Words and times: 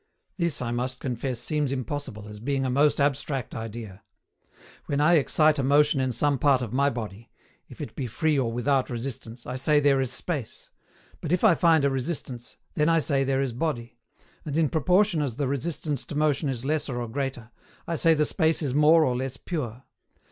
This 0.37 0.63
I 0.63 0.71
must 0.71 0.99
confess 0.99 1.37
seems 1.39 1.71
impossible, 1.71 2.27
as 2.27 2.39
being 2.39 2.65
a 2.65 2.71
most 2.71 2.99
abstract 2.99 3.53
idea. 3.53 4.01
When 4.87 4.99
I 4.99 5.13
excite 5.19 5.59
a 5.59 5.63
motion 5.63 6.01
in 6.01 6.11
some 6.11 6.39
part 6.39 6.63
of 6.63 6.73
my 6.73 6.89
body, 6.89 7.29
if 7.69 7.81
it 7.81 7.95
be 7.95 8.07
free 8.07 8.39
or 8.39 8.51
without 8.51 8.89
resistance, 8.89 9.45
I 9.45 9.57
say 9.57 9.79
there 9.79 10.01
is 10.01 10.11
Space; 10.11 10.71
but 11.21 11.31
if 11.31 11.43
I 11.43 11.53
find 11.53 11.85
a 11.85 11.91
resistance, 11.91 12.57
then 12.73 12.89
I 12.89 12.97
say 12.97 13.23
there 13.23 13.41
is 13.43 13.53
Body; 13.53 13.99
and 14.43 14.57
in 14.57 14.69
proportion 14.69 15.21
as 15.21 15.35
the 15.35 15.47
resistance 15.47 16.03
to 16.05 16.15
motion 16.15 16.49
is 16.49 16.65
lesser 16.65 16.99
or 16.99 17.07
greater, 17.07 17.51
I 17.85 17.93
say 17.93 18.15
the 18.15 18.25
space 18.25 18.63
is 18.63 18.73
more 18.73 19.05
or 19.05 19.15
less 19.15 19.37
pure. 19.37 19.83